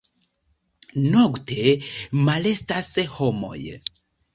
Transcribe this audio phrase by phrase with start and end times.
[1.11, 1.69] Nokte
[2.25, 3.59] malestas homoj.